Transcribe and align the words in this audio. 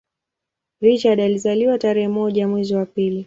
Richard 0.81 1.19
alizaliwa 1.19 1.77
tarehe 1.77 2.07
moja 2.07 2.47
mwezi 2.47 2.75
wa 2.75 2.85
pili 2.85 3.19